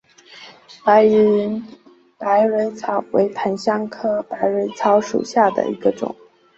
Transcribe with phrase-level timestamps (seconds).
[0.83, 1.63] 白云
[2.17, 6.15] 百蕊草为檀香科百蕊草属下的一个种。